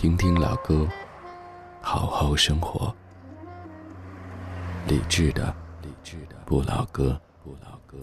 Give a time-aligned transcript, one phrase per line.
[0.00, 0.88] 听听老歌，
[1.82, 2.90] 好好生活。
[4.88, 7.98] 理智的，理智的不老歌，不老歌。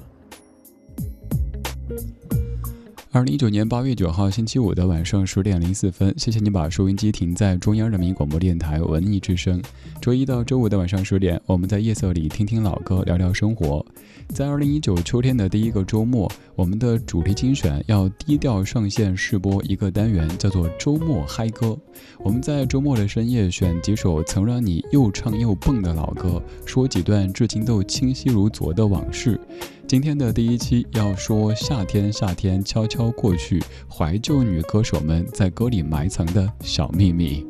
[3.17, 9.59] 二零一九年八月九号星期五的晚上十点零四分，谢谢你把收音机停在中央人民广播电台文艺之声。
[9.99, 13.83] 周一到周五的晚上十点，我们在夜色里听听老歌，聊聊生活。
[14.27, 21.75] 在二零一九秋天的第一个周末，我们的主题精选要低调上线试播一个单元，叫做周末嗨歌。
[22.19, 29.39] 我们在周末的深夜选几首曾让你又唱又蹦的老歌，说几段至今都清晰如昨的往事。
[29.87, 37.47] 今天的第一期要说夏天，夏天悄悄过去，怀旧女歌手们在歌里埋藏的小秘密。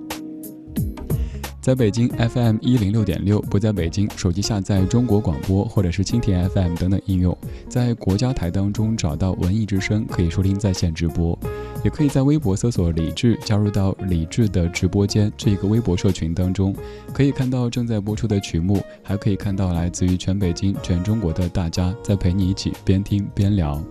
[1.60, 7.36] 在北京 FM 一零六点六，不在北京，手机下载中国广播或者是蜻蜓 FM 等等应用，
[7.68, 11.38] 在国家台当中找到文艺之声，可以收听在线直播，
[11.84, 16.76] 也可以在微博搜索李志，加入到李志的直播间这个微博社群当中，
[17.14, 23.82] 可以看到正在播出的曲目，还可以看到来自于全北京、全中国的大家在陪你一起边听边聊。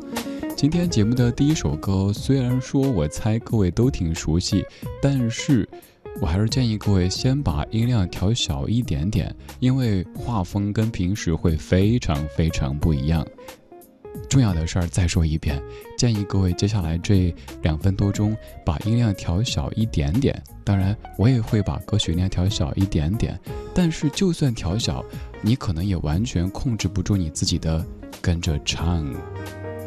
[0.57, 4.65] 今天节目的第一首歌，虽然说我猜各位都挺熟悉，
[5.01, 5.69] 但是。
[6.19, 13.23] 我还是建议各位先把音量调小一点点，因为画风跟平时会非常非常不一样。
[14.29, 15.63] 重要的事儿再说一遍，
[15.99, 20.43] 建议各位接下来这两分多钟把音量调小一点点。
[20.65, 23.39] 当然，我也会把歌曲量调小一点点，
[23.75, 25.05] 但是就算调小，
[25.41, 27.85] 你可能也完全控制不住你自己的
[28.21, 29.07] 跟着唱。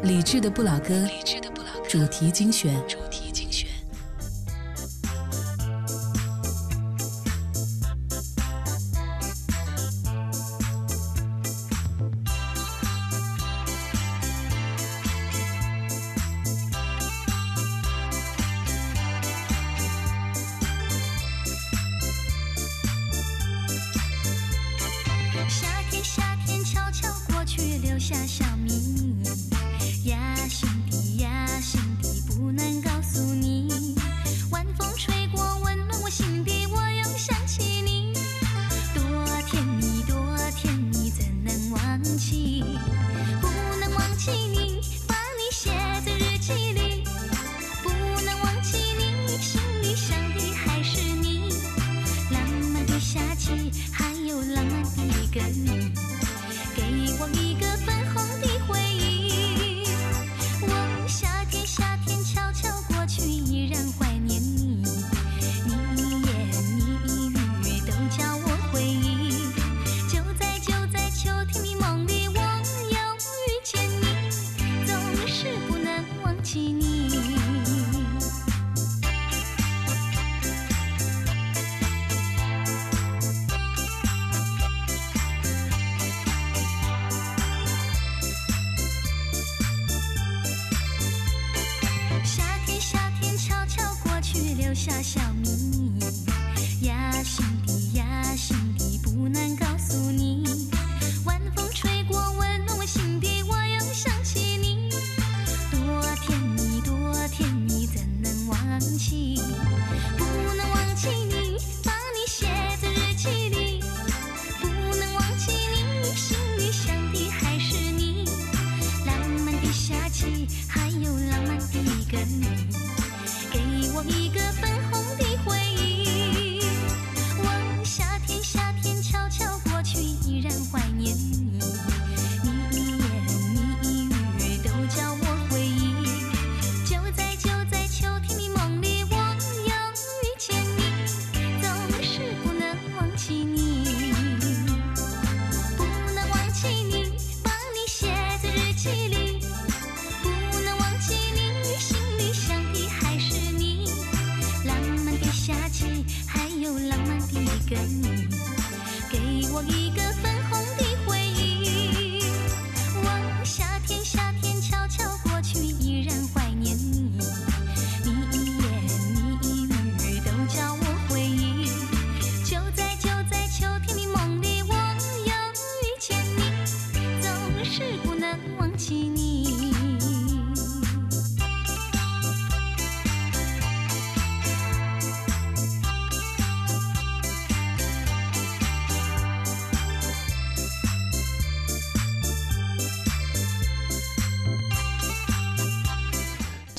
[0.02, 3.69] 理智的不老歌，理智的不老歌，主题精选主题精选。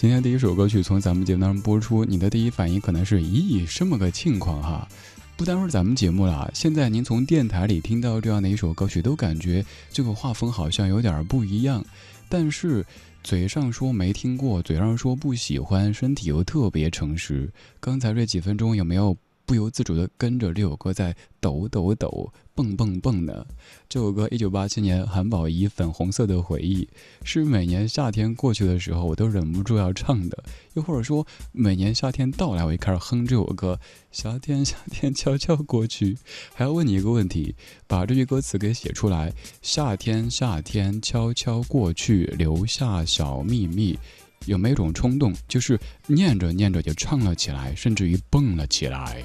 [0.01, 4.87] 今天第一首歌曲从咱们节目当中播出，你的第一反应可能是咦，这么个情况哈？
[5.37, 11.85] 不单是咱们节目了，现在您从电台里听到这样的一首歌曲，都感觉这个画风好像有点不一样。
[12.27, 12.83] 但是
[13.23, 17.47] 嘴上说没听过，嘴上说不喜欢，身体又特别诚实。
[17.79, 19.15] 刚才这几分钟有没有？
[19.51, 23.45] 不由自主地跟着这首歌在抖抖抖、蹦蹦蹦的。
[23.89, 26.85] 这首歌一九八七年韩宝仪《粉红色的回忆》，
[27.25, 30.41] 是每年夏天过去的时候我都忍不住要唱的。
[30.75, 33.77] 又或者说，每年夏天到来，我一开始哼这首歌：
[34.09, 36.17] 夏天，夏天悄悄过去。
[36.53, 37.53] 还要问你一个问题，
[37.87, 43.99] 把这句歌词给写出来：夏天，夏天悄悄过去，留下小秘密。
[44.45, 49.23] 有没有一种冲动，就是念着念着就唱了起来，甚至于蹦了起来？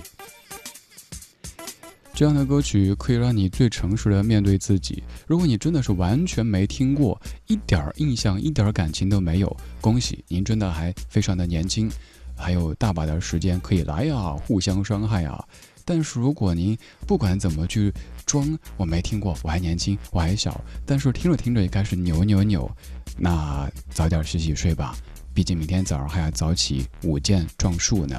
[2.14, 5.02] 这样的歌曲可以让你最诚实的面对自己。
[5.26, 11.90] 如果你真的是完全没听过，一点儿印象、一点儿感情都没有，恭喜您，真的还非常的年轻，
[12.34, 15.44] 还有大把的时间可以来呀，互相伤害啊。
[15.86, 17.94] 但是如果您不管怎么去
[18.26, 22.68] 装，我没听过，我还年轻，我还小，但是听着听着也开始扭扭扭。
[23.16, 24.96] 那早点洗洗睡吧，
[25.32, 28.16] 毕竟明天早上还要早起舞剑撞树呢。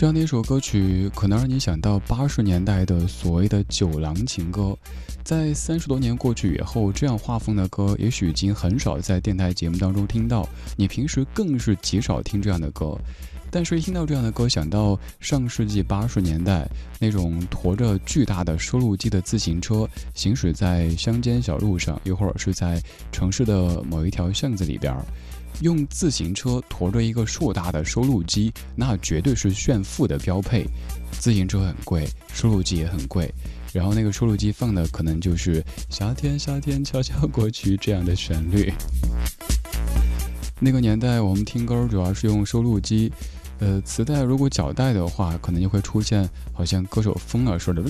[0.00, 4.74] 这样的一首歌曲，可能让你想到八十年代的所谓的酒廊情歌。
[5.22, 10.48] 在三十多年过去以后，这样画风的歌，也许已经很少在电台节目当中听到。
[10.74, 12.98] 你平时更是极少听这样的歌。
[13.50, 16.66] 但是，一听到这样的歌，想到上世纪八十年代
[16.98, 22.82] 那种驮着巨大的收录机的自行车行驶在乡间小路上，又或者是在
[23.12, 24.96] 城市的某一条巷子里边，
[25.60, 30.66] 用自行车驮着一个硕大的收录机，那绝对是炫富的标配。
[31.18, 33.32] 自行车很贵，收录机也很贵，
[33.72, 38.72] 然后那个收录机放的可能就是“夏天，夏天悄悄过去”这样的旋律。
[40.58, 43.12] 那个年代，我们听歌主要是用收录机。
[43.58, 47.82] 呃，磁带如果脚带的话，可能就会出现好像歌手疯了似的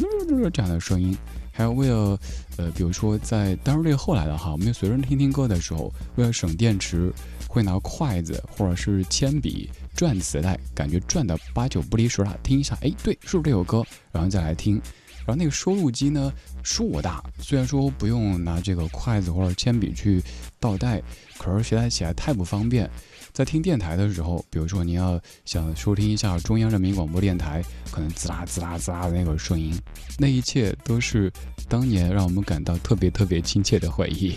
[0.52, 1.16] 这样的声音。
[1.52, 2.18] 还有为了，
[2.56, 7.12] 呃，比如说在，当然这个后来的哈，我们随身听听歌的时候，为了省电池，
[7.50, 13.84] 会拿筷子或者是铅笔转磁带，感觉转的八九不离十了，听一下，哎，对，是不是这首歌？
[14.12, 14.80] 然后再来听。
[15.26, 16.32] 然后那个收录机呢，
[16.62, 20.22] 硕大，虽然说不用拿这个筷子或者铅笔去
[20.60, 21.02] 倒带，
[21.38, 22.88] 可是携带起来太不方便。
[23.32, 29.76] 在听电台的时候，比如说你要想收听一下中央人民广播电台，可能滋啦滋啦滋啦的那个声音，
[30.18, 31.30] 那一切都是
[31.68, 34.34] 当年让我们感到特别特别亲切的回忆。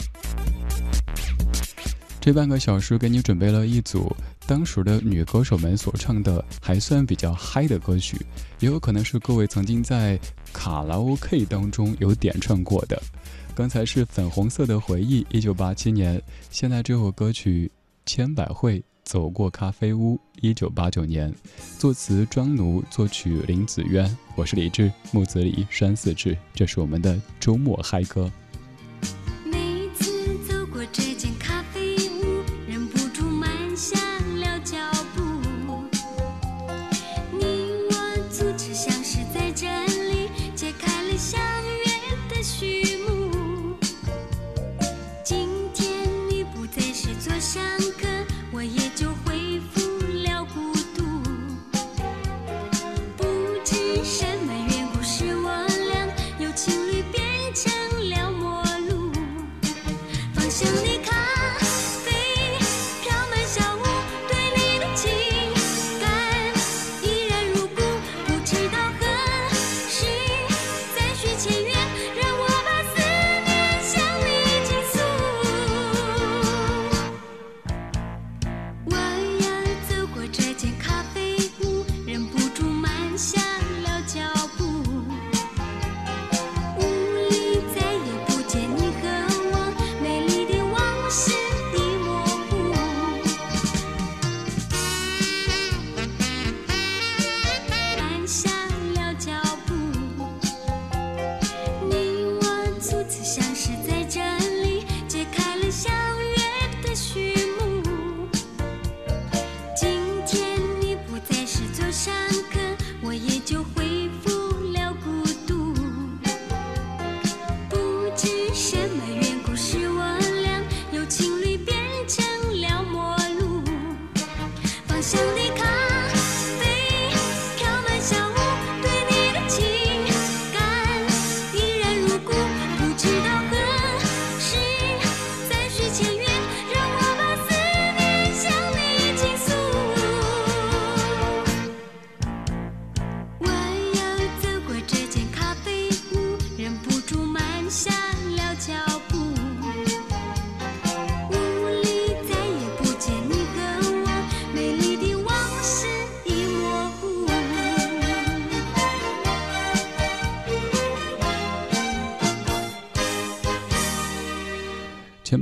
[2.23, 4.09] 这半个小时给你准备了一组
[4.47, 8.15] 当时的女歌手们所唱的还算比较嗨的歌曲，
[8.61, 10.17] 也有可能是各位曾经在
[10.53, 12.97] 卡拉 OK 当中有点唱过的。
[13.53, 17.69] 刚才是粉红色的回忆，一九八七年，现在这首歌曲。
[18.05, 21.33] 千百惠走过咖啡屋，一九八九年，
[21.77, 24.17] 作词庄奴，作曲林子渊。
[24.35, 28.31] 我是李志，木子李，山寺志，这是我们的周末嗨歌。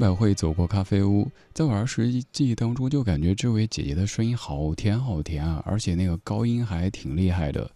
[0.01, 7.69] 百惠走过咖啡屋，在我儿时记忆当中，就感觉这位姐姐的声音好甜好甜啊，而且那个高音还挺厉害的。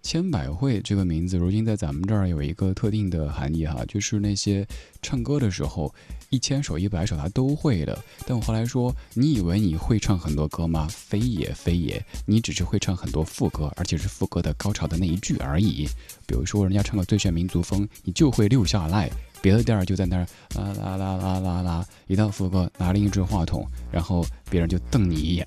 [0.00, 4.64] 千百惠这个名字，如今在咱们这儿有一个特定的含义哈，就是那些
[5.00, 5.92] 唱歌的时候，
[6.30, 7.98] 一千首一百首他都会的。
[8.28, 10.86] 但我后来说，你以为你会唱很多歌吗？
[10.88, 15.88] 非也非也，你只是会唱很多副歌，而且是副歌的高潮的那一句而已。
[16.28, 19.10] 比如说，人家唱个最炫民族风，你就会溜下来。
[19.42, 25.46] 别的店儿就在那儿啦啦啦啦啦啦，一到副歌拿另一支话筒，然后别人就瞪你一眼。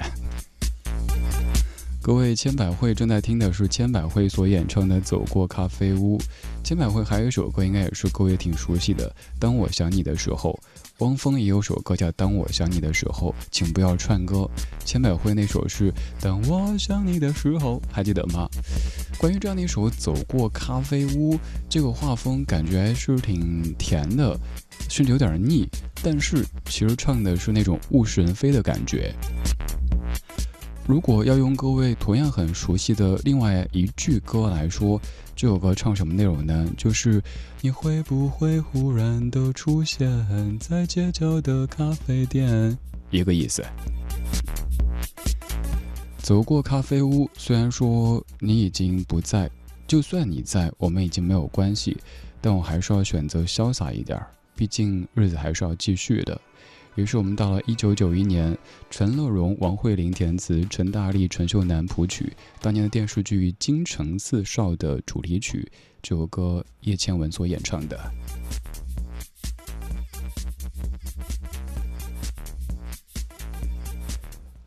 [2.01, 6.17] 各位，千百惠正在听的是千百惠所演唱的《走过咖啡屋》。
[6.63, 9.09] 千百惠还有一首歌，应该也是各位挺熟悉的，
[9.39, 10.51] 《当我想你的时候》。
[10.99, 14.49] 汪峰也有首歌叫《当我想你的时候》，请不要串歌。
[14.85, 18.47] 千百惠那首是《当我想你的时候》，还记得吗？
[19.17, 21.35] 关于这样的一首《走过咖啡屋》，
[21.67, 24.39] 这个画风感觉还是挺甜的，
[24.89, 25.67] 甚至有点腻，
[26.01, 29.13] 但是其实唱的是那种物是人非的感觉。
[30.87, 35.01] 如果要用各位同样很熟悉的另外一句歌来说，
[35.35, 36.69] 这首歌唱什么内容呢？
[36.77, 37.19] 就是
[37.59, 40.07] 你会不会忽然的出现
[40.59, 42.77] 在街角的咖啡店？
[43.09, 43.65] 一个意思。
[46.19, 49.49] 走过咖啡屋，虽然说你已经不在，
[49.87, 51.97] 就算你在，我们已经没有关系，
[52.39, 54.23] 但我还是要选择潇洒一点，
[54.55, 56.39] 毕竟日子还是要继续的。
[56.95, 58.57] 于是我们到了一九九一年，
[58.89, 65.69] 陈乐融、王慧玲填词，陈大力、陈秀楠谱曲，当年的电视剧《京城四少》的主题曲，
[66.01, 67.99] 这首歌叶倩文所演唱的。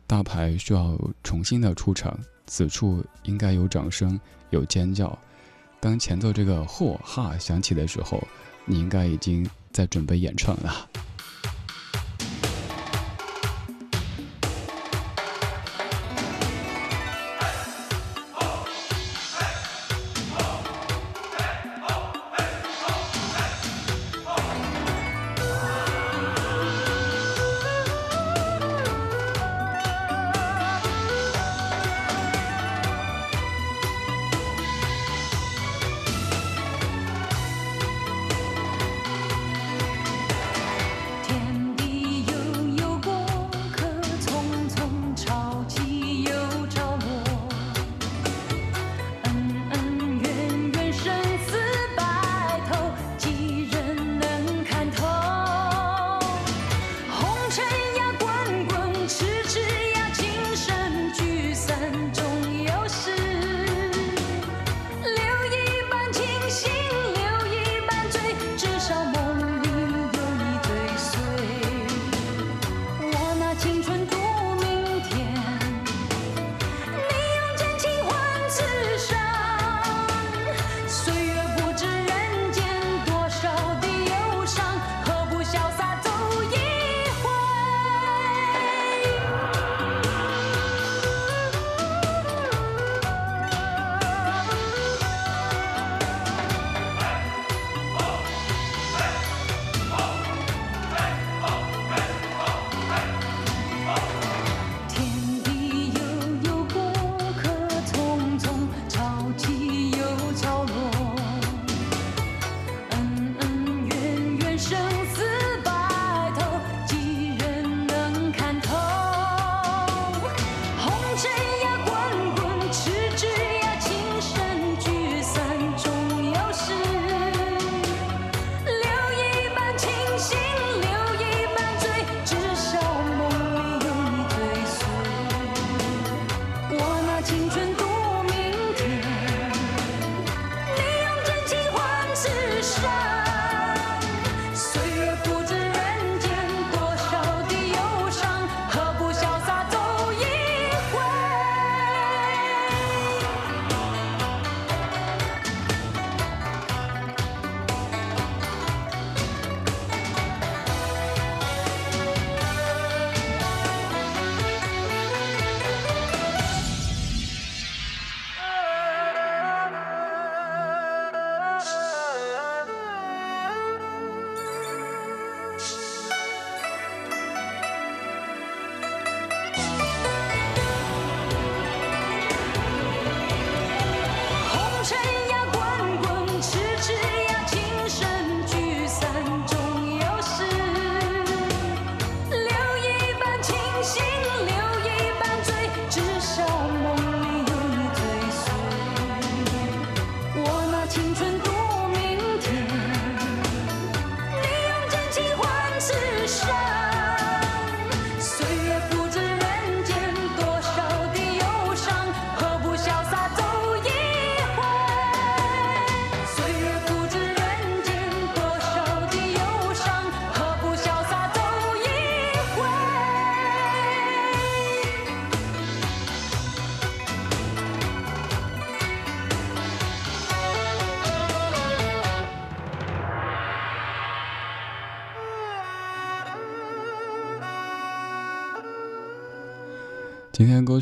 [0.05, 4.19] 大牌需要重新的出场，此处应该有掌声，
[4.51, 5.17] 有尖叫。
[5.79, 8.21] 当前奏这个嚯哈响起的时候，
[8.65, 10.89] 你应该已经在准备演唱了。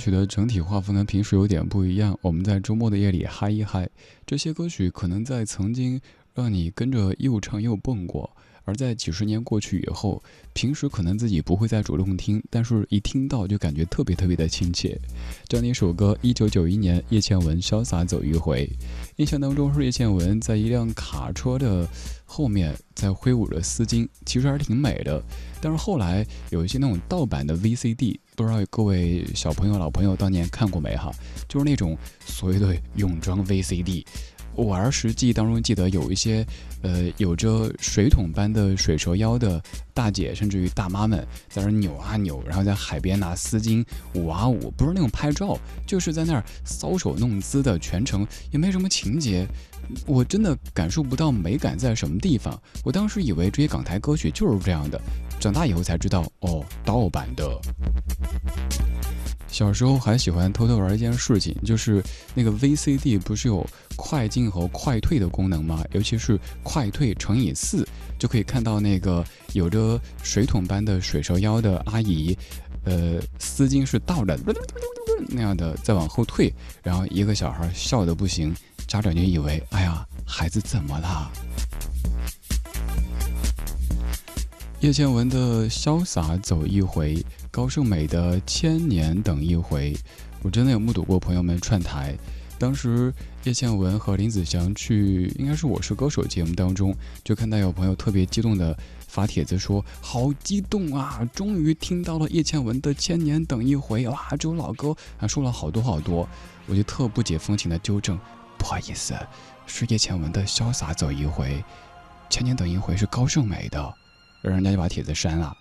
[0.08, 3.90] 曲的整体画风跟平时有点不一样，我们在周末的夜里嗨一嗨。
[4.26, 6.00] 这些歌曲可能在曾经
[6.34, 8.32] 让你跟着又唱又蹦过。
[8.64, 10.22] 而在几十年过去以后，
[10.54, 14.98] 平时可能自己不会再主动听，但是一听到就感觉特别特别的亲切。
[15.48, 18.66] 这样一首歌，一九九一年，叶倩文《潇洒走一回》，
[19.18, 21.88] 印象当中是叶倩文在一辆卡车的
[22.24, 25.20] 后面在挥舞着丝巾，其实还是挺美的。
[25.60, 31.12] 但是后来有一些那种盗版的 VCD，不知道各位小朋友、老朋友当年看过没哈？
[31.50, 34.06] 就是那种所谓的泳装 VCD。
[34.58, 36.46] 我儿时记忆当中记得有一些，
[36.82, 39.62] 呃，有着水桶般的水蛇腰的
[39.94, 49.48] 大姐，甚至于大妈们在那扭啊扭，然后在海边拿丝巾舞啊舞，不是那种拍照，就是在那儿搔首弄姿的，全程也没什么情节，
[50.08, 52.60] 我真的感受不到美感在什么地方。
[52.84, 55.00] 我当时以为这些港台歌曲就是这样的，
[55.48, 57.58] 长大以后才知道，哦，盗版的。
[59.48, 62.04] 小时候还喜欢偷偷玩一件事情，就是
[62.36, 65.86] 那个 VCD 不是有快进和快退的功能吗？
[65.94, 67.88] 尤其是快退乘以四，
[68.20, 72.38] 就可以看到那个有着水桶般的水蛇腰的阿姨，
[72.84, 74.38] 呃，丝巾是倒着
[75.30, 78.54] 那样的再往后退，然后一个小孩笑得不行，
[78.86, 81.32] 家长就以为，哎呀，孩子怎么了？
[84.82, 87.18] 叶倩文的潇洒走一回。
[87.50, 89.92] 高胜美的《千年等一回》，
[90.44, 92.16] 我真的有目睹过朋友们串台。
[92.60, 93.12] 当时
[93.44, 104.28] 叶倩文和林子祥去，应该是《我是歌手》节目当中，就看到有朋友特别激动的发帖子说：“好激动啊，终于听到了叶倩文的《千年等一回》哇！
[104.38, 106.30] 这首老歌还说了好多好多。”
[106.68, 108.20] 我就特不解风情的纠正
[108.60, 109.16] ：“不好意思，
[109.66, 111.46] 是叶倩文的《潇洒走一回》，
[112.30, 113.94] 《千年等一回》是高胜美的。”
[114.48, 115.56] 然人家就把帖子删了。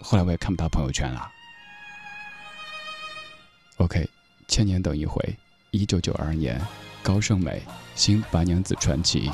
[0.00, 1.30] 后来我也看不到朋友圈了。
[3.78, 4.08] OK，
[4.46, 5.36] 千年等一回，
[5.70, 6.60] 一九九二年，
[7.02, 7.62] 高胜美
[7.94, 9.28] 《新白娘子传奇》。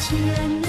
[0.00, 0.65] 千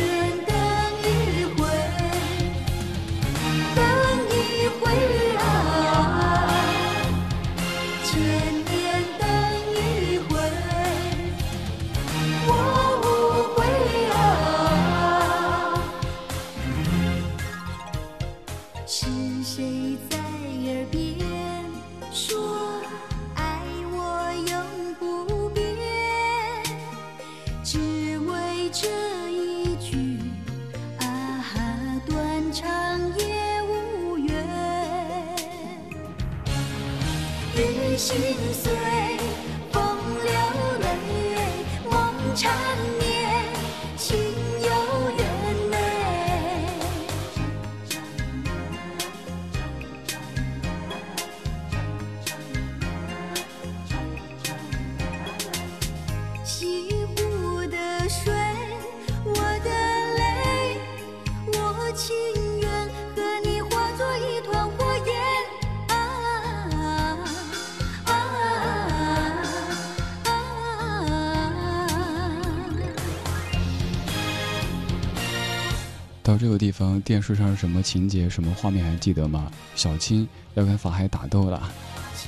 [76.58, 79.52] 地方，电视上什么情节、什么画面还记得吗？
[79.76, 81.70] 小青要跟法海打斗了，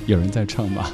[0.06, 0.90] 有人在唱吗？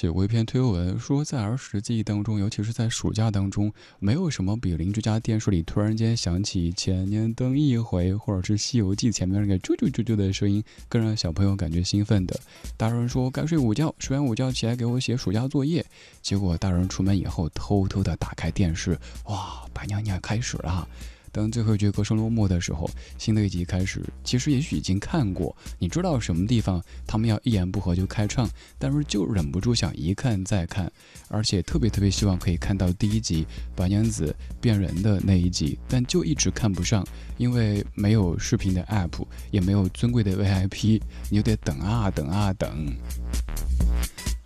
[0.00, 12.40] 写过一篇推文，说在儿时记忆当中，尤其是在暑假当中，没有什么比邻居家电视里突然间响起“千年等一回”或者是《西游记》前面那个“啾啾啾啾”的声音，更让小朋友感觉兴奋的。
[12.78, 15.84] 大人说该睡午觉，睡完午觉起来给我写暑假作业，
[16.22, 20.88] 结果大人出门以后偷偷的打开电视，哇，白娘娘开始了。
[21.32, 22.88] 当最后一句歌声落幕的时候，
[23.18, 24.02] 新的一集开始。
[24.24, 30.90] 其实也许已经看过，你知道什么地方他们要一言不合就开唱，但是就忍不住想一看再看，
[31.28, 37.06] 而且特别特别希望可以看到第一集白娘子变人的那一集，但就一直看不上，
[37.38, 42.70] 因为没有视频的 app，也没有尊贵的 VIP，你就得等啊等啊等。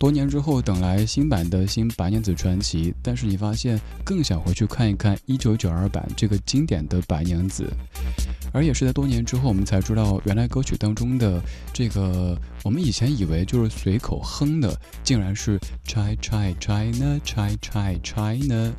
[0.05, 7.65] 多年之后，等来新版的新白娘子传奇，但是你发现更想回去看一看1992版这个经典的白娘子，
[8.53, 11.41] 而也是在多年之后，我们才知道原来歌曲当中的
[11.73, 16.15] 这个，我们以前以为就是随口哼的，竟然是 China
[16.59, 18.73] China China China。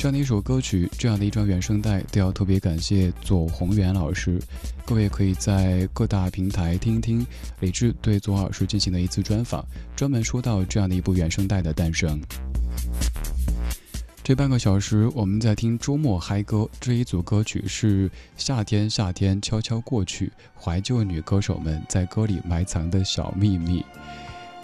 [0.00, 4.40] 这样的一首歌曲，这样的一张原声带，都要特别感谢左宏元老师。
[4.86, 7.24] 各位可以在各大平台听听
[7.60, 9.62] 李志对左老师进行的一次专访，
[9.94, 12.18] 专门说到这样的一部原声带的诞生。
[14.24, 16.66] 这半个小时，我们在听周末嗨歌。
[16.80, 18.08] 这一组歌曲是
[18.38, 23.84] 《夏天夏天悄悄过去》，怀旧女歌手们在歌里埋藏的小秘密。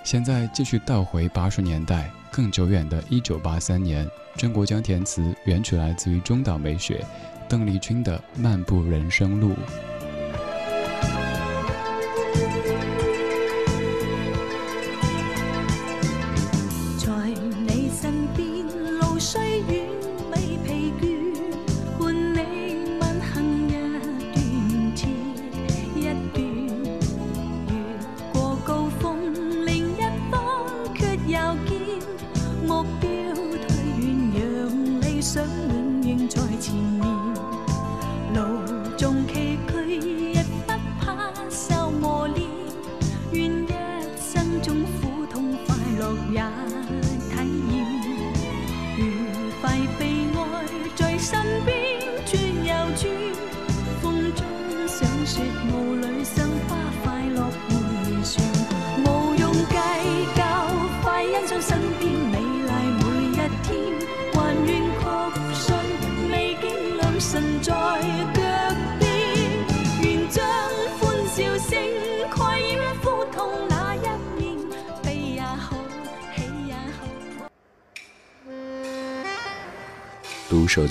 [0.03, 4.07] 现在继续倒回八十年代，更久远的一九八三年。
[4.37, 7.03] 郑国江填词，原曲来自于中岛美雪，
[7.49, 9.53] 邓丽君的《漫步人生路》。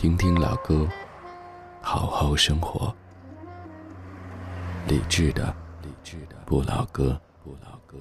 [0.00, 0.88] 听听老歌，
[1.82, 2.90] 好好生活。
[4.88, 7.98] 理智的，理智的不老歌，不老歌。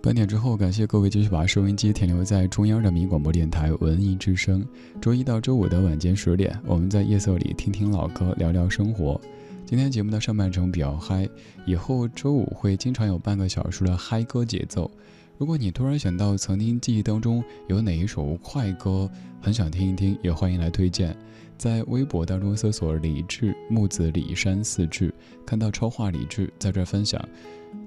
[0.00, 4.64] 半点之后，感谢各位继续把收音机停留在中央人民广播电台文艺之声。
[5.00, 9.20] 周一到周五的晚间十点，我们在夜色里听听老歌，聊聊生活。
[9.64, 11.28] 今天节目的上半程比较嗨，
[11.66, 14.88] 以后周五会经常有半个小时的嗨歌节奏。
[15.38, 21.14] 如果你突然想到曾经记忆当中有哪一首快歌，很想听一听，也欢迎来推荐。
[21.58, 25.12] 在微博当中搜索“李志木子李山四志”，
[25.44, 27.22] 看到超话李志在这分享。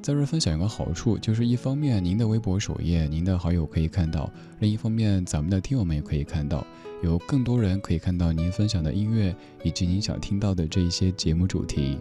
[0.01, 6.65] 在这分享有个好处，就是一方面您的微博首页，您的好友可以看到；另一方面，咱们的听友们也可以看到，
[7.03, 11.97] 有更多人可以看到您分享的音乐以及您想听到的这一些节目主题。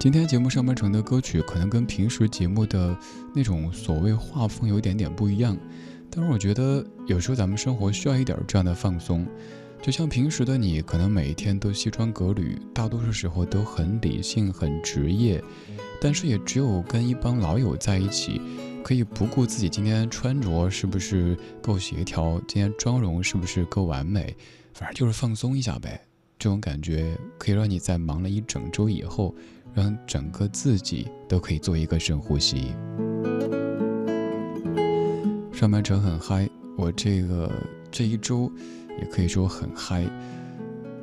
[0.00, 2.96] 今天节目上半程的歌曲可能跟平时节目的
[3.34, 5.54] 那种所谓画风有一点点不一样，
[6.08, 9.26] 但是我觉得有时候咱们生活需要一点这样的放松。
[9.82, 15.44] 就像平时的你，可能每一天都西装革履，大多数时候都很理性、很职业，
[16.00, 18.40] 但是也只有跟一帮老友在一起，
[18.82, 24.34] 可以不顾自己今天穿着是不是够协调，今天妆容是不是够完美，
[24.72, 26.00] 反正就是放松一下呗。
[26.38, 29.34] 这种感觉可以让你在忙了一整周以后。
[29.74, 32.74] 让整个自己都可以做一个深呼吸。
[35.52, 37.50] 上半程很嗨，我这个
[37.90, 38.50] 这一周
[38.98, 40.06] 也可以说很嗨，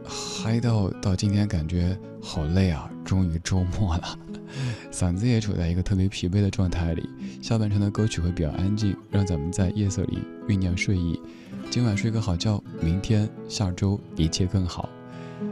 [0.04, 4.20] 嗨到到今天感觉好累啊，终于周末了，
[4.92, 7.08] 嗓子也处在一个特别疲惫的状态里。
[7.42, 11.22] 下半程的歌曲会比较安静，让咱们在夜色里酝酿睡意。
[11.70, 14.90] 今晚睡个好觉，明天、下周一切更好。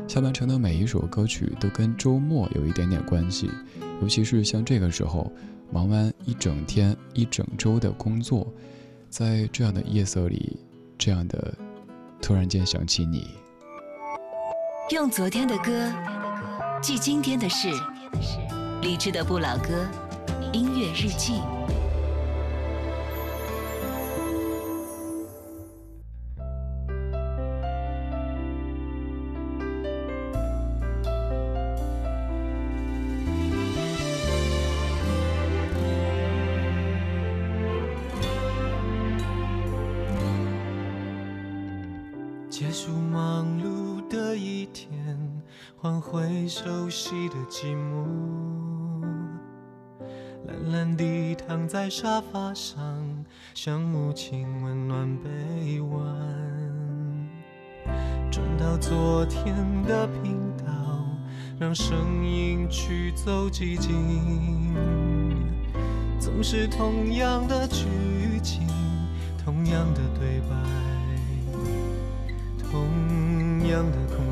[0.08, 3.50] 下半程的每一首歌曲都跟周末有一点点关系，
[4.02, 5.32] 尤其是像这个时候，
[5.72, 8.48] 忙完一整天、一整周的工作，
[9.10, 10.58] 在这样的夜色里，
[10.98, 11.54] 这样的
[12.22, 13.28] 突然间想起你，
[14.92, 15.92] 用昨天的歌
[16.82, 17.70] 记今天的事，
[18.82, 19.86] 理智的不老歌，
[20.54, 21.42] 音乐日记。
[47.08, 48.04] 寂的寂寞，
[50.48, 52.84] 懒懒地躺在沙发上，
[53.54, 56.02] 像母亲温暖臂弯。
[58.32, 60.66] 转到昨天的频道，
[61.60, 64.74] 让声音驱走寂静。
[66.20, 67.86] 总是同样的剧
[68.42, 68.68] 情，
[69.38, 70.56] 同样的对白，
[72.64, 74.25] 同样的空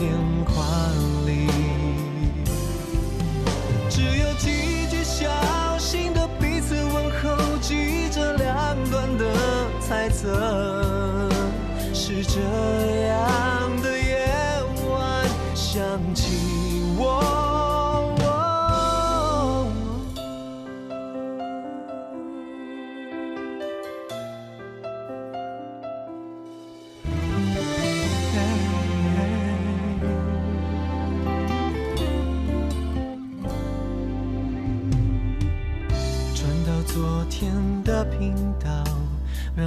[0.00, 0.29] 在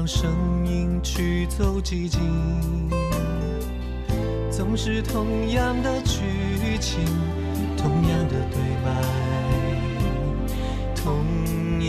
[0.04, 2.20] 让声音驱走寂静，
[4.52, 7.00] 总是同样的剧情，
[7.78, 8.92] 同样的对白，
[10.94, 11.24] 同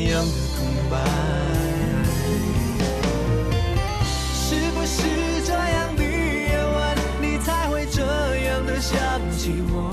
[0.07, 0.97] 样的空白。
[4.33, 5.03] 是不是
[5.45, 8.01] 这样的夜晚，你才会这
[8.47, 8.97] 样的想
[9.37, 9.91] 起我？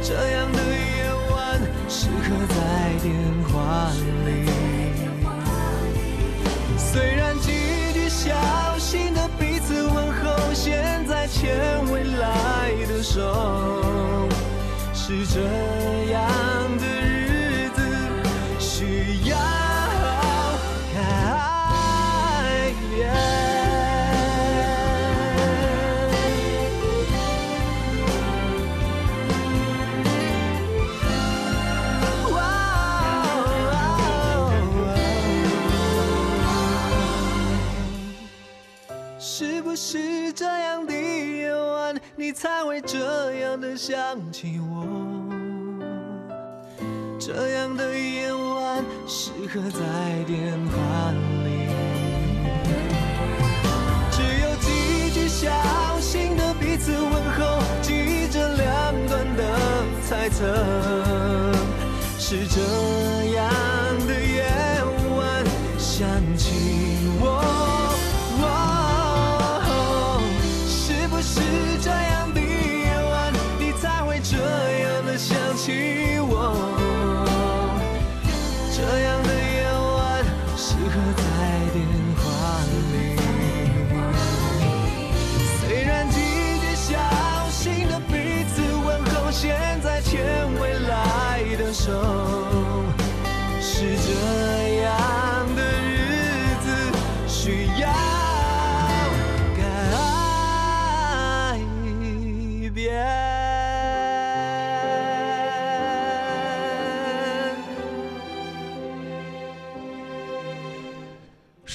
[0.00, 0.41] 这样
[18.82, 19.51] 需要。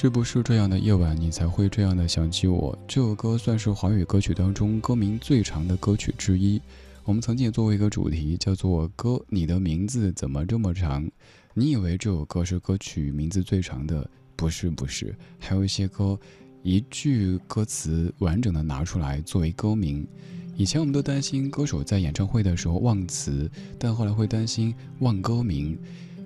[0.00, 2.78] 是不是这样的夜晚，你才会这样的想起我？
[2.86, 6.62] 这首歌算是华语歌曲当中歌名最长的歌曲之一。
[7.02, 11.04] 我们曾经也做过一个主题，叫做“歌，你的名字怎么这么长？”
[11.52, 14.08] 你以为这首歌是歌曲名字最长的？
[14.36, 16.16] 不是，不是，还有一些歌，
[16.62, 20.06] 一句歌词完整的拿出来作为歌名，
[20.54, 25.76] 以前我们都担心歌手在演唱会的时候忘词，但后来会担心忘歌名。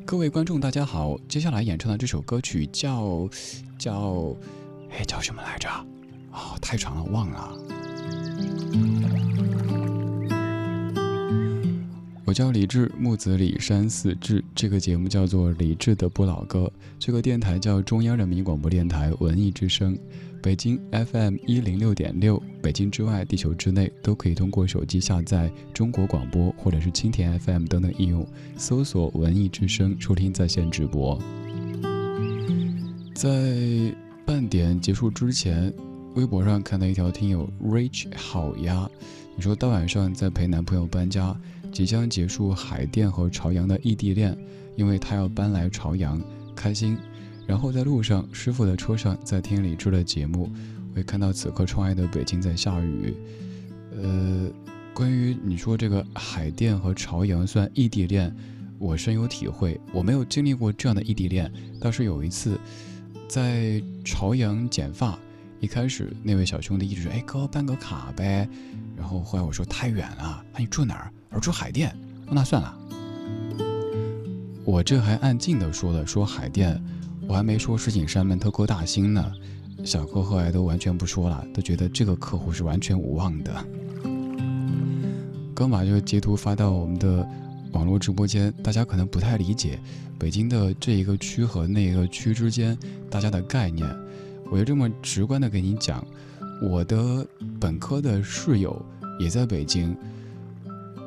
[0.05, 3.29] 各位观众，大家好，接下来演唱的这首歌曲叫
[3.79, 4.35] 叫，
[4.91, 5.69] 哎，叫什么来着？
[6.33, 7.59] 哦，太长了，忘了。
[12.25, 14.45] 我叫李志，木子李山寺志。
[14.55, 16.71] 这个节目叫做李志的不老歌。
[16.99, 19.97] 这个电台叫中央人民广播电台文艺之声，
[20.43, 22.43] 北京 FM 一零六点六。
[22.61, 28.27] 北京之外，地球之内，都可以通过手机下载中国广播或者是蜻蜓 FM 等等应用，
[28.57, 31.17] 搜索文艺之声收听在线直播。
[33.15, 33.95] 在
[34.27, 35.73] 半点结束之前，
[36.17, 38.91] 微博上看到一条听友 Rich 好呀，
[39.37, 41.35] 你说大晚上在陪男朋友搬家。
[41.71, 44.37] 即将结束海淀和朝阳的异地恋，
[44.77, 46.21] 因为他要搬来朝阳，
[46.55, 46.99] 开心。
[47.47, 50.51] 然后在路上，师傅的车上在听李志的节目，
[50.95, 53.15] 会看到此刻窗外的北京在下雨。
[54.01, 54.49] 呃，
[54.95, 58.35] 关于你说这个海淀和朝阳算异地恋，
[58.79, 59.81] 我深有体会。
[59.93, 62.59] 我没有经历过这样的异地恋，倒是有一次
[63.29, 65.19] 在朝阳剪发，
[65.61, 68.49] 一开始那位小兄弟一直说：“哎哥，办个卡呗。”
[68.97, 71.95] 然后后来我说：“太远了，那你住哪儿？”而住海淀，
[72.31, 72.79] 那算了。
[74.65, 76.81] 我这还暗劲的说了说海淀，
[77.29, 79.33] 我还没说石景山门头沟大兴呢。
[79.85, 83.53] 小哥后来都完全不说了，都觉得这个客户是完全无望的。
[85.55, 87.27] 刚把这个截图发到我们的
[87.73, 89.79] 网络直播间，大家可能不太理解
[90.19, 92.79] 北京的这一个区和那一个区之间
[93.11, 93.89] 大家的概念。
[94.51, 96.07] 我就这么直观的给你讲，
[96.63, 97.27] 我的
[97.59, 98.81] 本科的室友
[99.19, 99.97] 也在北京。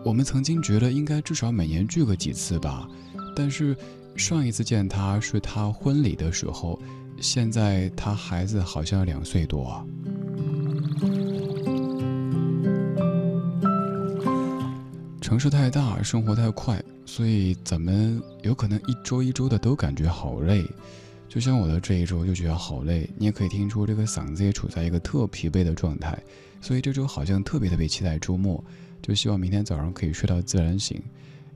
[0.03, 2.87] 我们曾经觉得应该至少每年聚个几次吧，
[3.35, 3.75] 但是
[4.15, 6.79] 上一次见他是他婚礼的时候，
[7.19, 9.85] 现在他孩子好像两岁多。
[15.21, 20.65] 城市太大，生活太快，所以咱们有可能一周一周的都感觉好累。
[21.27, 26.17] 就像我的这一周就觉得好累，你也可以听出这个嗓子也处在一个特疲惫的状态，
[26.61, 28.63] 所以这周好像特别特别期待周末。
[29.01, 31.01] 就希望明天早上可以睡到自然醒。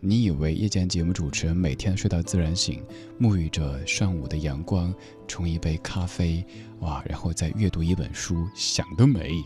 [0.01, 2.81] 你以为夜间节目主持人每天睡到自然醒，
[3.19, 4.93] 沐浴着上午的阳光，
[5.27, 6.45] 冲一杯咖啡，
[6.79, 9.43] 哇，然后再阅读一本书，想得美。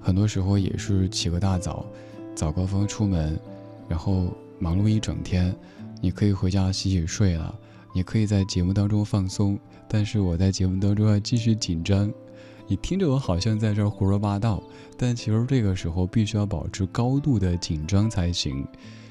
[0.00, 1.84] 很多时候也是起个大早，
[2.34, 3.38] 早高峰出门，
[3.86, 5.54] 然后忙碌一整天。
[6.00, 7.54] 你可以回家洗洗睡了，
[7.94, 12.10] 你可以在节目当中放松，但是我在节目当中要继续紧张。
[12.70, 14.62] 你听着我好像在这胡说八道，
[14.96, 18.64] 但其实这个时候必须要保持高度的紧张才行。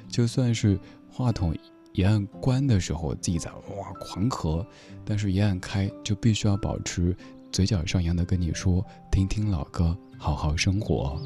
[0.08, 0.80] 就算是
[1.12, 1.54] 话筒
[1.92, 4.66] 一按关的时候，自己在哇狂咳，
[5.04, 7.14] 但是一按开就必须要保持
[7.52, 8.82] 嘴角上扬的跟你说：
[9.12, 11.22] 听听老歌，好好生活。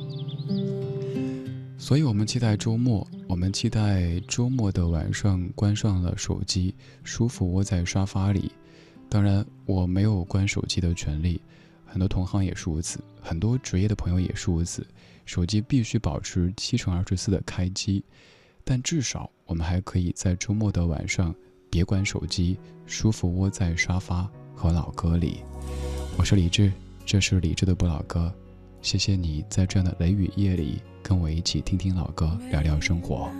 [1.77, 6.73] 所以我们期待周末，我们期待周末的晚上关上了手机，
[7.03, 8.51] 舒服窝在沙发里。
[9.07, 11.39] 当然，我没有关手机的权利。
[11.93, 14.83] 很多同行也是如此，很多职业的朋友也是如此。
[15.27, 18.03] 手机必须保持七乘二十四的开机，
[18.63, 21.35] 但至少我们还可以在周末的晚上
[21.69, 25.41] 别关手机，舒服窝在沙发和老歌里。
[26.17, 26.73] 我是李志，
[27.05, 28.33] 这是李志的不老歌。
[28.81, 33.31] 谢谢你在这样的雷雨夜里跟我一起听听老歌，聊聊生活。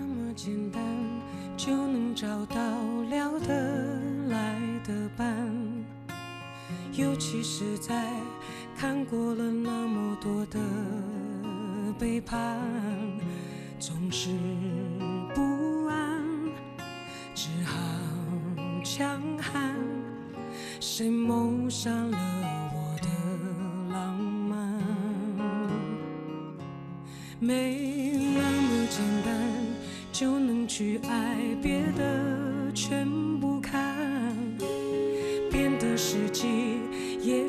[6.96, 8.08] 尤其是在
[8.76, 10.58] 看过了那么多的
[11.98, 12.60] 背叛，
[13.78, 14.30] 总是
[15.34, 16.22] 不安，
[17.34, 17.74] 只好
[18.82, 19.74] 强悍。
[20.80, 22.18] 谁谋杀了
[22.74, 23.08] 我的
[23.92, 24.82] 浪漫？
[27.38, 29.34] 没那么简单
[30.12, 33.08] 就能去爱，别的全
[33.40, 34.23] 不看。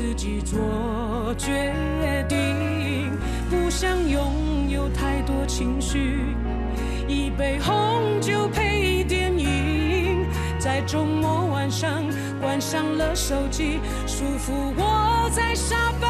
[0.00, 0.58] 自己做
[1.36, 1.74] 决
[2.26, 3.12] 定，
[3.50, 6.24] 不想拥有太多情绪。
[7.06, 10.24] 一杯红酒配电影，
[10.58, 12.02] 在周末晚上
[12.40, 16.09] 关上了手机，舒服窝在沙发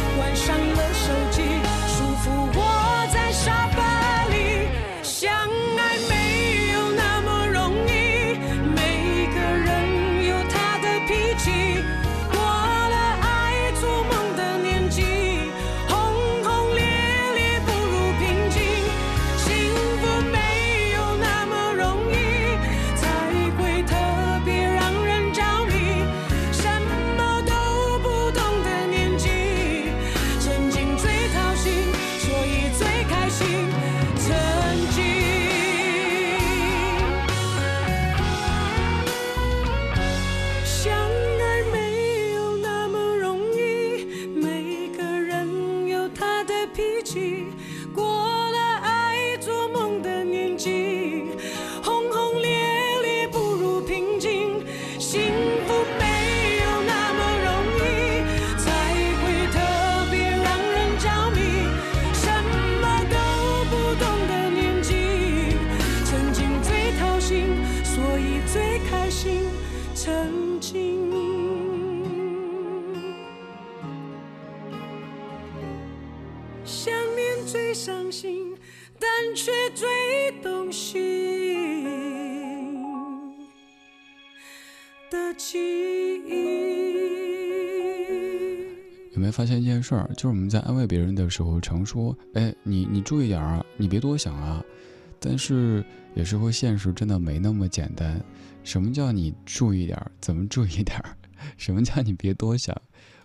[69.11, 69.43] 心。
[69.93, 71.01] 曾经。
[76.63, 78.55] 想念最伤心，
[78.97, 79.87] 但却最
[80.41, 80.97] 动心
[85.11, 86.31] 的记忆。
[89.11, 90.09] 有没有发现一件事儿？
[90.15, 94.63] 就是我们在安慰别人的时候，常说：“哎，你你注意点儿啊，你别多想啊。”
[95.21, 98.19] 但是有时候现实真的没那么简单。
[98.63, 100.11] 什么叫你注意点儿？
[100.19, 101.15] 怎么注意点儿？
[101.57, 102.75] 什么叫你别多想？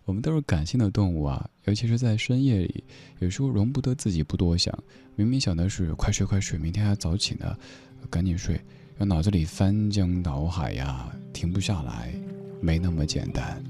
[0.05, 2.85] 我们都是感性的动物啊，尤其是在深夜里，
[3.19, 4.73] 有时候容不得自己不多想。
[5.17, 7.57] 明明想的是快睡快睡，明天还早起呢，
[8.09, 8.61] 赶紧睡，
[8.97, 12.15] 让脑子里翻江倒海呀，停不下来，
[12.61, 13.63] 没那么简单。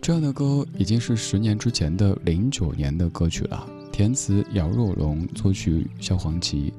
[0.00, 6.70] 这样的歌已经是十年之前的零九年的歌曲了，填词姚若龙，作曲萧煌奇。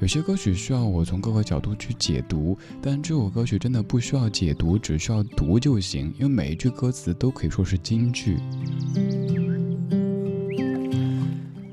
[0.00, 8.36] 有些歌曲需要我从各个角度去解读，但这首歌曲真的不需要解读，只需要读就行，因为每一句歌词都可以说是金句。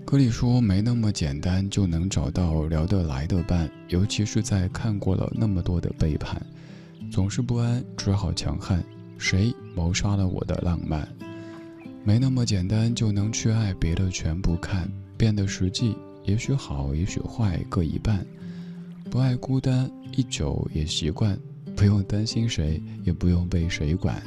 [0.06, 6.40] 歌里说没那么简单就能找到聊得来的伴，尤其是在看过了那么多的背叛，
[7.12, 8.84] 总是不安，只好强悍。
[9.18, 11.17] 谁谋杀了我的浪漫？
[12.08, 15.94] 没那么简单就能去爱，别的全不看，变得实际。
[16.24, 18.26] 也许好，也许坏，各一半。
[19.12, 21.38] 不爱孤单，一久也习惯，
[21.76, 24.24] 不用担心谁，也不用被谁管。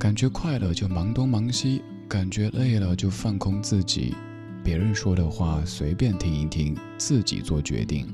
[0.00, 4.12] 感觉快乐就忙东忙西，感觉累了就放空自己。
[4.64, 8.04] 别人说的话随便听一听，自己做决定。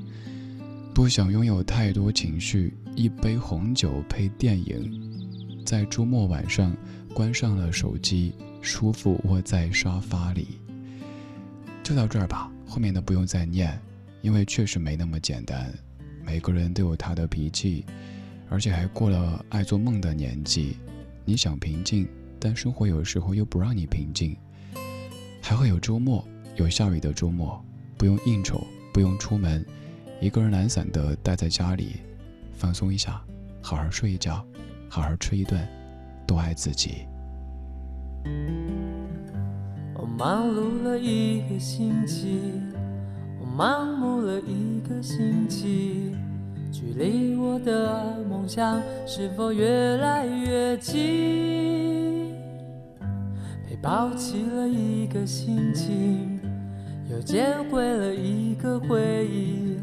[0.93, 5.09] 不想拥有太多情绪，一杯红酒配电影。
[5.65, 6.77] 在周末晚上，
[7.15, 10.59] 关上了手机，舒服窝在沙发里。
[11.83, 12.51] 就到这儿吧。
[12.67, 13.77] 后面的不用再念，
[14.23, 15.75] 因为确实没那么简单。
[16.25, 17.85] 每个人都有他的脾气，
[18.49, 20.77] 而且还过了爱做梦的年纪。
[21.25, 22.09] 你想平静，
[22.39, 24.37] 但生活有时候又不让你平静。
[25.43, 27.61] 还会有周末，有下雨的周末，
[27.99, 29.67] 不用应酬，不用出门，
[30.21, 31.97] 一个人懒散的待在家里，
[32.53, 33.21] 放松一下，
[33.61, 34.47] 好好睡一觉，
[34.89, 35.67] 好好吃一顿，
[36.25, 37.10] 多爱自己。
[39.95, 42.41] 我忙碌了一个星期，
[43.41, 46.15] 我盲目了一个星期，
[46.71, 52.35] 距离我的梦想是否越来越近？
[53.69, 56.39] 被抛弃了一个心情，
[57.11, 59.79] 又捡回了一个回忆，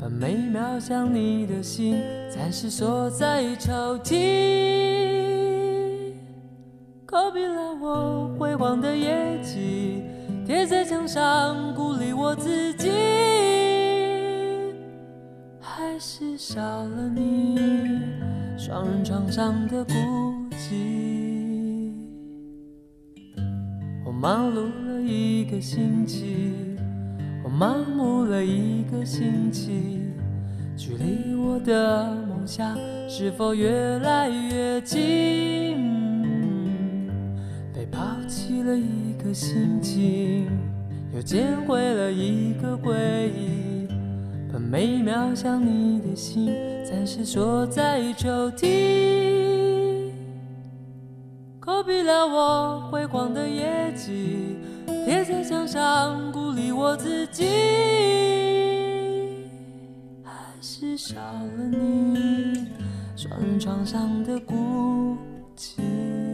[0.00, 2.00] 把每秒想你的心
[2.30, 4.87] 暂时锁在抽屉。
[7.10, 10.02] 隔壁了我辉煌的业绩，
[10.44, 12.90] 贴在墙上鼓励我自己，
[15.58, 17.58] 还是少了你
[18.58, 19.92] 双人床上的孤
[20.50, 21.94] 寂。
[24.04, 26.52] 我忙碌了一个星期，
[27.42, 30.02] 我盲目了一个星期，
[30.76, 32.76] 距离我的梦想
[33.08, 35.87] 是否越来越近？
[38.68, 40.46] 被抛弃了一个心情，
[41.14, 43.88] 又捡回了一个回忆，
[44.52, 46.52] 把每秒想你的心
[46.84, 50.12] 暂时锁在抽屉。
[51.58, 54.56] 勾闭了我辉煌的业绩，
[54.86, 57.46] 贴在墙上鼓励我自己，
[60.22, 62.66] 还是少了你
[63.16, 65.16] 双人床上的孤
[65.56, 66.27] 寂。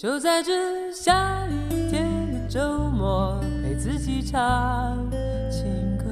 [0.00, 4.96] 就在这下雨天的周末，陪自己唱
[5.50, 5.66] 情
[5.98, 6.06] 歌。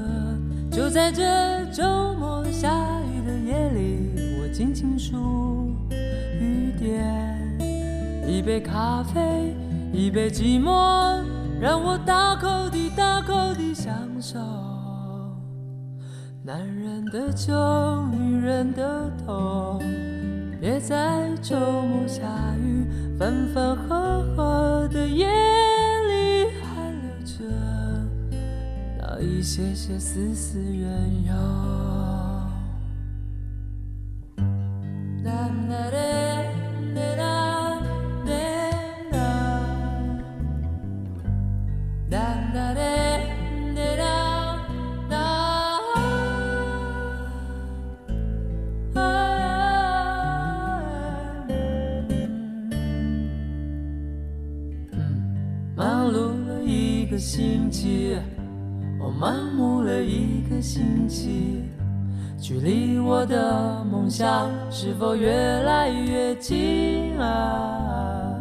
[0.69, 2.69] 就在这周末下
[3.01, 4.11] 雨的夜里，
[4.43, 7.03] 我静静数雨点。
[8.27, 9.55] 一杯咖啡，
[9.91, 11.23] 一杯寂寞，
[11.59, 14.37] 让我大口地、大口地享受。
[16.43, 17.55] 男人的酒，
[18.11, 19.81] 女人的痛。
[20.59, 22.21] 别在周末下
[22.57, 22.85] 雨、
[23.17, 27.45] 分分合合的夜里，还留着
[28.99, 31.33] 那一些些丝丝缘由。
[57.19, 58.15] 星期，
[58.97, 61.63] 我盲目了一个星期，
[62.39, 68.33] 距离我的梦想是否越来越近啊？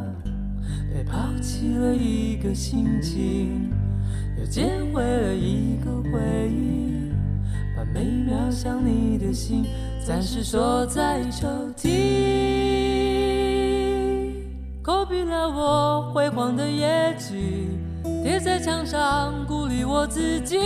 [0.95, 3.68] 被抛弃了一个心情，
[4.39, 7.11] 又捡回了一个回忆，
[7.76, 9.66] 把每秒想你的心
[10.07, 11.89] 暂时锁在抽屉。
[14.81, 17.68] 勾闭了我辉煌的业绩，
[18.22, 20.59] 贴在墙上鼓励我自己，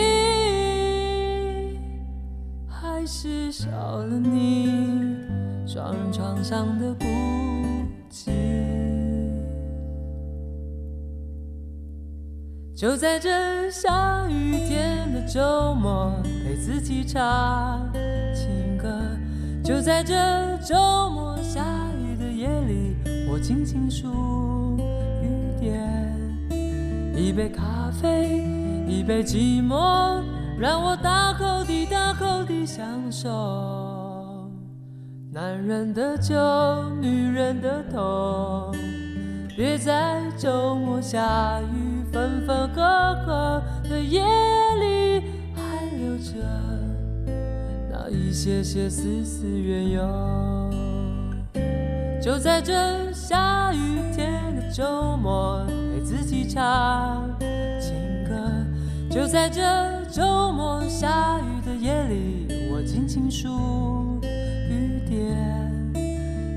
[2.67, 4.67] 还是少了你
[5.67, 7.05] 双人床上的孤
[8.11, 8.31] 寂。
[12.75, 16.13] 就在这下雨天的周末，
[16.45, 17.89] 陪自己唱
[18.35, 18.89] 情歌。
[19.63, 20.15] 就在这
[20.59, 20.75] 周
[21.11, 21.65] 末下
[21.97, 22.97] 雨的夜里，
[23.31, 24.52] 我轻轻数。
[27.23, 28.43] 一杯咖啡，
[28.89, 30.21] 一杯寂寞，
[30.59, 34.51] 让我大口地、大口地享受。
[35.31, 36.35] 男人的酒，
[37.01, 38.75] 女人的痛，
[39.57, 44.21] 别在周末下雨、分分合合的夜
[44.81, 45.23] 里，
[45.55, 46.35] 还留着
[47.89, 50.03] 那一些些丝丝缘由。
[52.21, 55.65] 就在这下雨天的周末，
[56.13, 57.27] 自己唱
[57.81, 57.95] 情
[58.29, 58.35] 歌。
[59.09, 59.63] 就在这
[60.11, 65.35] 周末下雨的夜里，我静静数雨点。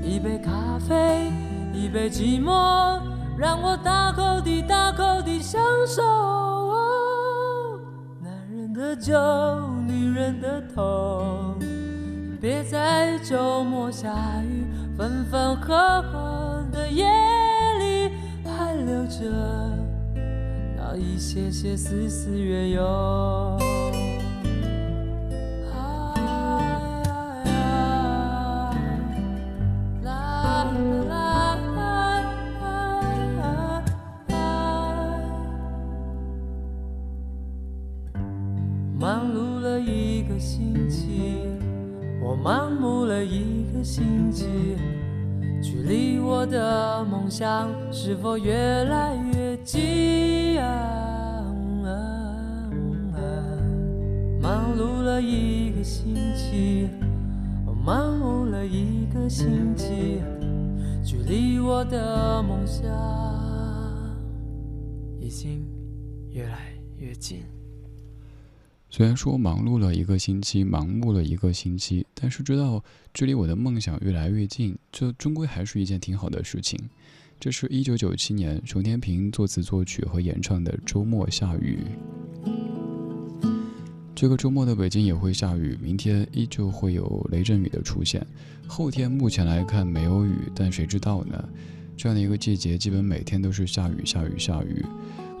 [0.04, 1.32] 一杯咖啡，
[1.72, 3.00] 一杯寂寞，
[3.38, 6.02] 让我大口地、大口地享受。
[8.22, 9.18] 男人的酒，
[9.86, 11.54] 女人的痛，
[12.42, 14.66] 别在周末下雨、
[14.98, 16.05] 分分合合
[19.06, 19.20] 着
[20.76, 23.75] 那一些些丝丝缘由。
[47.26, 48.54] 梦想是否越
[48.84, 51.42] 来越近啊？
[54.40, 56.88] 忙碌了一个星期，
[57.66, 60.22] 我忙碌了一个星期，
[61.04, 62.86] 距离我的梦想
[65.18, 65.66] 已经
[66.30, 67.42] 越来越近。
[68.96, 72.82] 虽然说忙碌了一个星期，盲目了一个星期，但是知道
[73.12, 76.80] 距离我的梦想越来越近，这终归还是一件挺好的事情。
[77.38, 81.80] 这是一九九七年熊天平作词作曲和演唱的《周末下雨》。
[84.14, 88.26] 这个周末的北京也会下雨，明天依旧会有雷阵雨的出现。
[88.66, 91.46] 后天目前来看没有雨，但谁知道呢？
[91.98, 94.82] 这样的一个季节，基本每天都是下雨、下雨、下雨。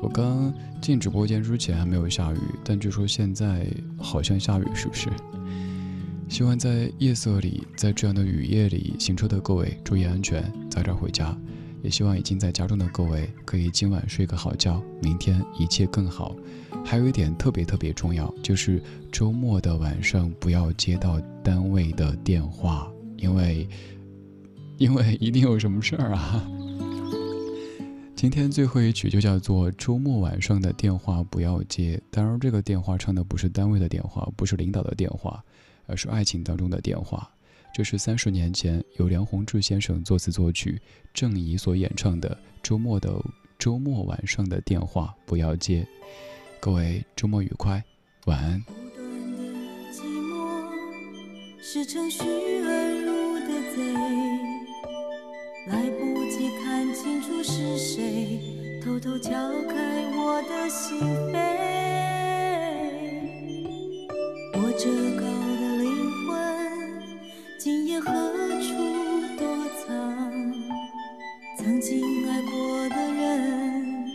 [0.06, 3.66] 我刚进直播间之前还没有下雨，但据说现在
[3.98, 5.10] 好像下雨，是不是？
[6.28, 11.36] 希望在夜色里，在这样的雨夜里行车的各位注意安全，早点回家。
[11.82, 16.36] 也希望已经在家中的各位可以今晚睡个好觉，明天一切更好。
[16.84, 18.80] 还有一点特别特别重要，就是
[19.10, 23.68] 周末的晚上不要接到单位的电话，因为
[24.78, 26.48] 因为一定有什么事儿啊。
[28.16, 35.44] 今天最后一曲就叫做《周末晚上的电话不要接》，当然这个电话唱的不是单位的电话，不是领导的电话。
[35.88, 37.30] 而是爱情当中的电话，
[37.72, 40.80] 这是三十年前由梁鸿志先生作词作曲，
[41.14, 42.28] 郑怡所演唱的
[42.60, 43.14] 《周末的
[43.56, 45.82] 周末晚上的电话不要接》。
[46.58, 47.80] 各位周末愉快，
[48.24, 48.64] 晚安。
[51.62, 53.46] 是程序而入的
[53.76, 53.94] 贼，
[55.68, 58.40] 来不及看清楚是谁，
[58.84, 59.30] 偷偷敲
[59.68, 59.74] 开
[60.16, 60.98] 我的心
[61.32, 61.34] 扉。
[64.54, 65.22] 我这高
[65.60, 65.86] 的灵
[66.26, 66.34] 魂，
[67.58, 68.00] 今夜。
[68.00, 68.12] 何
[68.60, 68.68] 处
[69.38, 69.46] 躲
[69.86, 69.88] 藏？
[71.58, 74.06] 曾经爱过的人，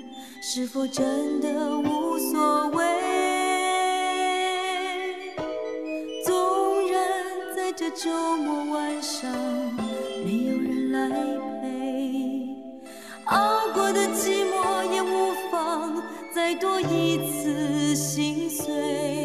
[0.42, 2.84] 是否真的无所谓？
[6.26, 7.02] 纵然
[7.56, 9.30] 在这周末晚上
[10.24, 11.51] 没有人来陪，
[13.94, 16.02] 的寂寞也无妨
[16.34, 19.21] 再多一次心碎。